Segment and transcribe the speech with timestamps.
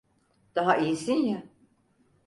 [0.55, 1.43] Daha iyisin ya?